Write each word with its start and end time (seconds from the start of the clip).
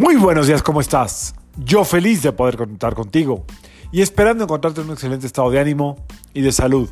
Muy 0.00 0.16
buenos 0.16 0.46
días, 0.46 0.62
¿cómo 0.62 0.80
estás? 0.80 1.34
Yo 1.58 1.84
feliz 1.84 2.22
de 2.22 2.32
poder 2.32 2.56
contar 2.56 2.94
contigo 2.94 3.44
y 3.92 4.00
esperando 4.00 4.44
encontrarte 4.44 4.80
en 4.80 4.86
un 4.86 4.94
excelente 4.94 5.26
estado 5.26 5.50
de 5.50 5.60
ánimo 5.60 5.96
y 6.32 6.40
de 6.40 6.52
salud. 6.52 6.88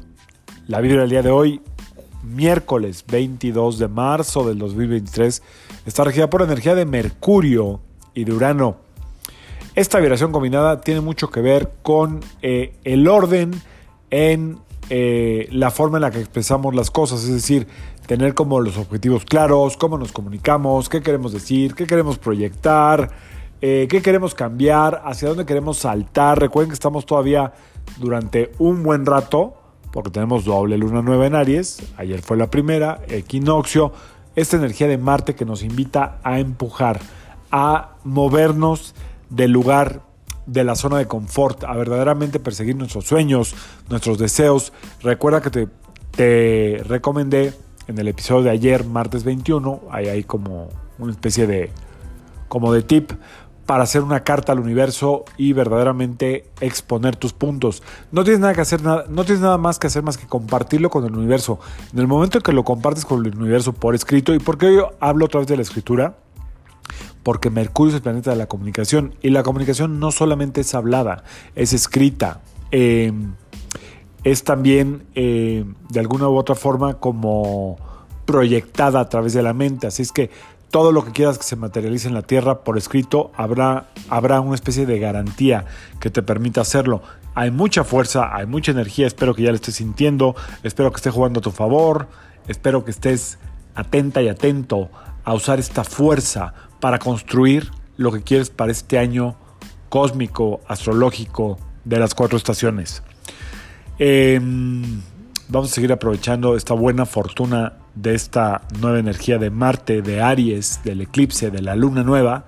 La 0.67 0.83
vida 0.83 1.01
del 1.01 1.09
día 1.09 1.23
de 1.23 1.31
hoy, 1.31 1.63
miércoles 2.23 3.07
22 3.11 3.79
de 3.79 3.89
marzo 3.89 4.47
del 4.47 4.59
2023, 4.59 5.43
está 5.87 6.05
regida 6.05 6.29
por 6.29 6.43
energía 6.43 6.75
de 6.75 6.85
Mercurio 6.85 7.81
y 8.13 8.25
de 8.25 8.33
Urano. 8.35 8.77
Esta 9.75 10.01
vibración 10.01 10.31
combinada 10.31 10.83
tiene 10.83 11.01
mucho 11.01 11.31
que 11.31 11.41
ver 11.41 11.77
con 11.81 12.21
eh, 12.43 12.75
el 12.85 13.09
orden 13.09 13.53
en 14.11 14.59
eh, 14.91 15.49
la 15.51 15.71
forma 15.71 15.99
en 15.99 16.03
la 16.03 16.11
que 16.11 16.19
expresamos 16.19 16.75
las 16.75 16.91
cosas, 16.91 17.25
es 17.25 17.33
decir, 17.33 17.67
tener 18.07 18.35
como 18.35 18.61
los 18.61 18.79
objetivos 18.79 19.25
claros, 19.25 19.77
cómo 19.77 19.99
nos 19.99 20.13
comunicamos, 20.13 20.89
qué 20.89 21.03
queremos 21.03 21.33
decir, 21.33 21.75
qué 21.75 21.87
queremos 21.87 22.19
proyectar, 22.19 23.11
eh, 23.61 23.87
qué 23.91 24.01
queremos 24.01 24.35
cambiar, 24.35 25.03
hacia 25.05 25.29
dónde 25.29 25.45
queremos 25.45 25.79
saltar. 25.79 26.41
Recuerden 26.41 26.71
que 26.71 26.75
estamos 26.75 27.05
todavía 27.05 27.53
durante 27.99 28.53
un 28.59 28.83
buen 28.83 29.05
rato, 29.05 29.55
porque 29.93 30.11
tenemos 30.11 30.45
doble 30.45 30.79
luna 30.79 31.03
nueva 31.03 31.27
en 31.27 31.35
Aries, 31.35 31.83
ayer 31.99 32.23
fue 32.23 32.37
la 32.37 32.51
primera, 32.51 33.01
equinoccio, 33.09 33.93
esta 34.37 34.57
energía 34.57 34.87
de 34.87 34.97
Marte 34.97 35.35
que 35.35 35.45
nos 35.45 35.63
invita 35.63 36.19
a 36.23 36.39
empujar, 36.39 37.01
a 37.51 37.97
movernos 38.05 38.95
del 39.29 39.51
lugar 39.51 40.08
de 40.49 40.65
la 40.65 40.75
zona 40.75 40.97
de 40.99 41.07
confort, 41.07 41.65
a 41.65 41.75
verdaderamente 41.75 42.41
perseguir 42.41 42.75
nuestros 42.75 43.05
sueños, 43.05 43.55
nuestros 43.89 44.19
deseos. 44.19 44.73
Recuerda 45.03 45.43
que 45.43 45.51
te, 45.51 45.69
te 46.11 46.83
recomendé 46.87 47.53
en 47.87 47.99
el 47.99 48.09
episodio 48.09 48.45
de 48.45 48.51
ayer, 48.51 48.85
martes 48.85 49.25
21, 49.25 49.83
ahí 49.91 50.09
hay 50.09 50.25
como 50.25 50.69
una 50.99 51.13
especie 51.13 51.47
de, 51.47 51.71
como 52.49 52.73
de 52.73 52.83
tip 52.83 53.13
para 53.67 53.83
hacer 53.83 54.03
una 54.03 54.21
carta 54.21 54.53
al 54.53 54.61
universo 54.61 55.27
y 55.37 55.53
verdaderamente 55.53 56.47
exponer 56.61 57.17
tus 57.17 57.35
puntos. 57.35 57.83
No 58.11 58.25
tienes 58.25 58.41
nada 58.41 58.55
que 58.55 58.63
hacer, 58.63 58.83
no 58.83 59.25
tienes 59.25 59.41
nada 59.41 59.59
más 59.59 59.79
que 59.79 59.89
hacer 59.89 60.03
más 60.03 60.17
que 60.17 60.27
compartirlo 60.27 60.89
con 60.89 61.05
el 61.05 61.15
universo. 61.15 61.61
En 61.93 61.99
el 61.99 62.07
momento 62.07 62.39
en 62.39 62.43
que 62.43 62.53
lo 62.53 62.65
compartes 62.65 63.05
con 63.05 63.27
el 63.27 63.37
universo 63.37 63.75
por 63.75 63.95
escrito, 63.95 64.33
¿y 64.33 64.39
por 64.39 64.57
qué 64.57 64.75
yo 64.75 64.93
hablo 65.01 65.27
otra 65.27 65.41
vez 65.41 65.49
de 65.49 65.57
la 65.57 65.63
escritura? 65.63 66.17
Porque 67.29 67.51
Mercurio 67.51 67.91
es 67.91 67.97
el 67.97 68.01
planeta 68.01 68.31
de 68.31 68.39
la 68.39 68.47
comunicación 68.47 69.15
y 69.21 69.29
la 69.29 69.43
comunicación 69.43 70.01
no 70.01 70.13
solamente 70.13 70.63
es 70.63 70.75
hablada, 70.75 71.25
es 71.57 71.75
escrita. 71.75 72.41
Eh, 72.71 73.13
es 74.25 74.45
también 74.45 75.03
eh, 75.15 75.67
de 75.91 76.01
alguna 76.01 76.31
u 76.31 76.39
otra 76.39 76.55
forma 76.55 76.95
como 76.95 77.77
proyectada 78.25 79.01
a 79.01 79.11
través 79.11 79.35
de 79.35 79.43
la 79.43 79.53
mente. 79.53 79.87
Así 79.87 80.01
es 80.01 80.11
que 80.11 80.31
todo 80.71 80.91
lo 80.91 81.05
que 81.05 81.13
quieras 81.13 81.37
que 81.37 81.45
se 81.45 81.55
materialice 81.55 82.09
en 82.09 82.15
la 82.15 82.23
Tierra 82.23 82.61
por 82.61 82.79
escrito, 82.79 83.31
habrá, 83.37 83.91
habrá 84.09 84.41
una 84.41 84.55
especie 84.55 84.87
de 84.87 84.99
garantía 84.99 85.67
que 86.01 86.09
te 86.09 86.23
permita 86.23 86.63
hacerlo. 86.63 87.03
Hay 87.35 87.51
mucha 87.51 87.85
fuerza, 87.85 88.35
hay 88.35 88.47
mucha 88.47 88.73
energía, 88.73 89.07
espero 89.07 89.35
que 89.35 89.43
ya 89.43 89.51
la 89.51 89.57
estés 89.57 89.75
sintiendo, 89.75 90.35
espero 90.63 90.91
que 90.93 90.97
esté 90.97 91.11
jugando 91.11 91.41
a 91.41 91.43
tu 91.43 91.51
favor, 91.51 92.09
espero 92.47 92.87
que 92.87 92.91
estés 92.91 93.37
atenta 93.75 94.23
y 94.23 94.31
atento 94.31 94.89
a 95.25 95.35
usar 95.35 95.59
esta 95.59 95.85
fuerza 95.85 96.55
para 96.81 96.99
construir 96.99 97.71
lo 97.97 98.13
que 98.13 98.23
quieres 98.23 98.51
para 98.51 98.73
este 98.73 98.99
año 98.99 99.37
cósmico, 99.89 100.61
astrológico 100.69 101.59
de 101.85 101.99
las 101.99 102.15
cuatro 102.15 102.37
estaciones. 102.37 103.03
Em, 103.99 105.03
vamos 105.49 105.73
a 105.73 105.75
seguir 105.75 105.93
aprovechando 105.93 106.57
esta 106.57 106.75
buena 106.75 107.07
fortuna 107.07 107.75
de 107.95 108.15
esta 108.15 108.63
nueva 108.81 108.99
energía 108.99 109.39
de 109.39 109.51
Marte, 109.51 110.03
de 110.03 110.21
Aries, 110.21 110.81
del 110.85 111.01
eclipse, 111.01 111.51
de 111.51 111.63
la 111.63 111.75
luna 111.75 112.03
nueva. 112.03 112.45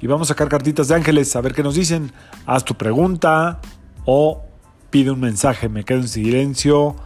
Y 0.00 0.06
vamos 0.06 0.28
a 0.28 0.34
sacar 0.34 0.48
cartitas 0.48 0.88
de 0.88 0.94
ángeles 0.94 1.34
a 1.36 1.40
ver 1.40 1.54
qué 1.54 1.62
nos 1.62 1.74
dicen. 1.74 2.12
Haz 2.46 2.64
tu 2.64 2.74
pregunta 2.74 3.60
o 4.04 4.42
pide 4.90 5.10
un 5.10 5.20
mensaje. 5.20 5.68
Me 5.68 5.84
quedo 5.84 5.98
en 5.98 6.08
silencio 6.08 6.96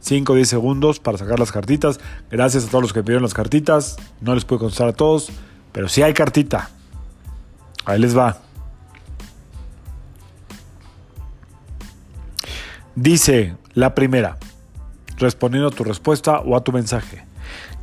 5 0.00 0.32
o 0.32 0.36
10 0.36 0.48
segundos 0.48 1.00
para 1.00 1.18
sacar 1.18 1.38
las 1.38 1.52
cartitas. 1.52 2.00
Gracias 2.30 2.64
a 2.64 2.68
todos 2.68 2.82
los 2.82 2.92
que 2.92 3.02
pidieron 3.02 3.22
las 3.22 3.34
cartitas. 3.34 3.96
No 4.20 4.34
les 4.34 4.44
puedo 4.44 4.60
contestar 4.60 4.88
a 4.88 4.92
todos, 4.92 5.30
pero 5.76 5.90
si 5.90 6.00
hay 6.00 6.14
cartita. 6.14 6.70
Ahí 7.84 8.00
les 8.00 8.16
va. 8.16 8.38
Dice 12.94 13.56
la 13.74 13.94
primera, 13.94 14.38
respondiendo 15.18 15.68
a 15.68 15.72
tu 15.72 15.84
respuesta 15.84 16.38
o 16.38 16.56
a 16.56 16.64
tu 16.64 16.72
mensaje. 16.72 17.26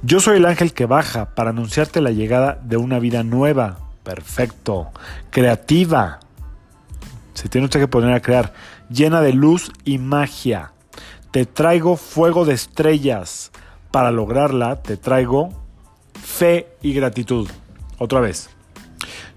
Yo 0.02 0.20
soy 0.20 0.38
el 0.38 0.48
ángel 0.48 0.74
que 0.74 0.88
baja 0.88 1.36
para 1.36 1.52
anunciarte 1.52 2.02
la 2.02 2.10
llegada 2.10 2.60
de 2.64 2.78
una 2.78 2.98
vida 2.98 3.22
nueva, 3.22 3.78
perfecto, 4.02 4.90
creativa. 5.30 6.20
Se 7.36 7.48
tiene 7.48 7.66
usted 7.66 7.80
que 7.80 7.88
poner 7.88 8.12
a 8.12 8.24
crear, 8.24 8.54
llena 8.90 9.22
de 9.22 9.34
luz 9.34 9.72
y 9.86 10.00
magia. 10.00 10.72
Te 11.30 11.46
traigo 11.46 11.96
fuego 11.96 12.44
de 12.44 12.56
estrellas. 12.56 13.52
Para 13.92 14.10
lograrla, 14.10 14.82
te 14.82 14.98
traigo 14.98 15.52
fe 16.16 16.76
y 16.82 16.96
gratitud. 16.96 17.48
Otra 18.04 18.20
vez. 18.20 18.50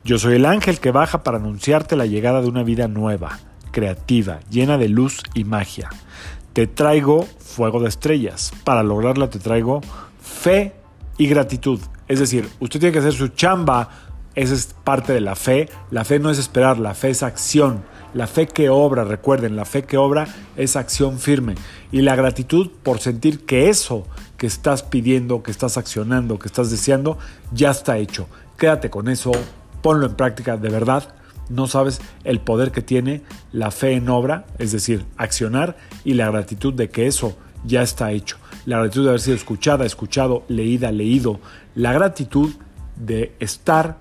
Yo 0.03 0.19
soy 0.19 0.34
el 0.34 0.44
ángel 0.44 0.81
que 0.81 0.91
baja 0.91 1.22
para 1.22 1.37
anunciarte 1.37 1.94
la 1.94 2.04
llegada 2.04 2.43
de 2.43 2.49
una 2.49 2.65
vida 2.65 2.88
nueva, 2.88 3.38
creativa, 3.71 4.41
llena 4.50 4.77
de 4.77 4.88
luz 4.88 5.22
y 5.34 5.44
magia. 5.44 5.88
Te 6.53 6.66
traigo 6.66 7.22
fuego 7.38 7.78
de 7.78 7.88
estrellas. 7.88 8.53
Para 8.65 8.82
lograrla 8.82 9.31
te 9.31 9.38
traigo 9.38 9.82
fe 10.21 10.72
y 11.16 11.28
gratitud. 11.28 11.78
Es 12.09 12.19
decir, 12.19 12.49
usted 12.59 12.81
tiene 12.81 12.93
que 12.93 12.99
hacer 12.99 13.12
su 13.12 13.28
chamba. 13.28 13.88
Esa 14.34 14.54
es 14.54 14.75
parte 14.83 15.12
de 15.12 15.21
la 15.21 15.37
fe. 15.37 15.69
La 15.93 16.04
fe 16.04 16.19
no 16.19 16.31
es 16.31 16.38
esperar, 16.38 16.77
la 16.81 16.94
fe 16.94 17.10
es 17.10 17.22
acción. 17.22 17.84
La 18.15 18.27
fe 18.27 18.48
que 18.48 18.69
obra, 18.69 19.04
recuerden, 19.04 19.54
la 19.54 19.65
fe 19.65 19.84
que 19.84 19.97
obra 19.97 20.27
es 20.56 20.75
acción 20.75 21.21
firme. 21.21 21.54
Y 21.93 22.00
la 22.00 22.16
gratitud 22.16 22.72
por 22.83 22.98
sentir 22.98 23.47
que 23.47 23.69
eso 23.69 24.09
que 24.37 24.48
estás 24.48 24.83
pidiendo, 24.83 25.44
que 25.44 25.53
estás 25.53 25.78
accionando, 25.78 26.41
que 26.41 26.48
estás 26.48 26.71
deseando, 26.72 27.16
ya 27.53 27.71
está 27.71 27.98
hecho. 27.98 28.27
Quédate 28.56 28.90
con 28.90 29.08
eso, 29.08 29.32
ponlo 29.82 30.06
en 30.06 30.14
práctica 30.14 30.56
de 30.56 30.68
verdad 30.68 31.14
no 31.48 31.66
sabes 31.66 32.00
el 32.24 32.40
poder 32.40 32.72
que 32.72 32.82
tiene 32.82 33.22
la 33.52 33.70
fe 33.70 33.92
en 33.92 34.08
obra, 34.08 34.46
es 34.58 34.72
decir, 34.72 35.04
accionar, 35.16 35.76
y 36.04 36.14
la 36.14 36.30
gratitud 36.30 36.74
de 36.74 36.90
que 36.90 37.06
eso 37.06 37.36
ya 37.64 37.82
está 37.82 38.10
hecho. 38.12 38.36
La 38.64 38.78
gratitud 38.78 39.04
de 39.04 39.08
haber 39.10 39.20
sido 39.20 39.36
escuchada, 39.36 39.84
escuchado, 39.84 40.44
leída, 40.48 40.90
leído. 40.90 41.40
La 41.74 41.92
gratitud 41.92 42.52
de 42.96 43.34
estar 43.38 43.98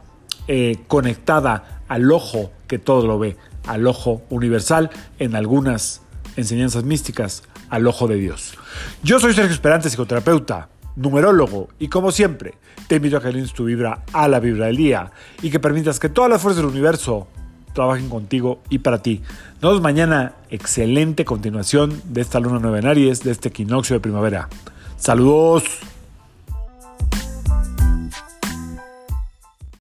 eh, 0.48 0.78
conectada 0.88 1.84
al 1.88 2.12
ojo 2.12 2.52
que 2.68 2.80
todo 2.80 3.06
lo 3.06 3.20
ve, 3.20 3.38
al 3.68 3.86
ojo 3.86 4.24
universal, 4.30 4.90
en 5.20 5.36
algunas 5.36 6.02
enseñanzas 6.36 6.84
místicas, 6.84 7.44
al 7.70 7.88
ojo 7.88 8.08
de 8.08 8.16
Dios. 8.16 8.56
Yo 9.04 9.20
soy 9.20 9.34
Sergio 9.34 9.54
Esperante, 9.54 9.90
psicoterapeuta, 9.90 10.70
numerólogo, 10.96 11.70
y 11.80 11.88
como 11.88 12.12
siempre, 12.12 12.56
te 12.88 12.96
invito 12.96 13.18
a 13.18 13.22
que 13.22 13.28
alines 13.28 13.54
tu 13.54 13.66
vibra 13.66 14.04
a 14.14 14.28
la 14.28 14.40
vibra 14.40 14.68
del 14.68 14.78
día 14.78 15.12
y 15.42 15.50
que 15.50 15.60
permitas 15.60 16.00
que 16.00 16.10
todas 16.10 16.30
las 16.30 16.42
fuerzas 16.42 16.64
del 16.64 16.72
universo 16.72 17.28
trabajen 17.74 18.10
contigo 18.10 18.62
y 18.70 18.80
para 18.80 19.02
ti. 19.02 19.22
Nos 19.62 19.72
vemos 19.72 19.82
mañana. 19.82 20.34
Excelente 20.50 21.26
continuación 21.26 22.02
de 22.06 22.22
esta 22.22 22.40
luna 22.40 22.60
nueva 22.60 22.80
en 22.80 22.88
Aries, 22.88 23.24
de 23.24 23.32
este 23.32 23.50
equinoccio 23.50 23.96
de 23.96 24.00
primavera. 24.00 24.50
Saludos. 24.98 25.95